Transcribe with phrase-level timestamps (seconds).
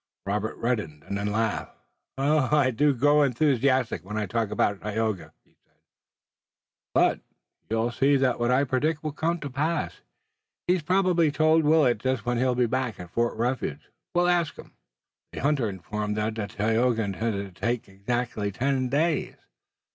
[0.25, 1.77] Robert reddened and then laughed.
[2.17, 5.75] "I do grow enthusiastic when I talk about Tayoga," he said,
[6.95, 7.19] "but
[7.69, 10.01] you'll see that what I predict will come to pass.
[10.65, 13.91] He's probably told Willet just when he'll be back at Fort Refuge.
[14.15, 14.71] We'll ask him."
[15.33, 19.35] The hunter informed them that Tayoga intended to take exactly ten days.